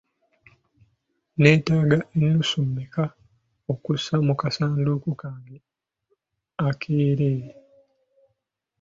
[1.35, 3.03] Nneetaaga ennusu mmeka
[3.71, 5.57] okussa mu kasanduuke kange
[6.67, 7.31] akeereere?